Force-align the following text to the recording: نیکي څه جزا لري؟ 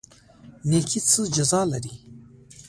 نیکي 0.69 0.99
څه 1.09 1.21
جزا 1.35 1.61
لري؟ 1.71 1.93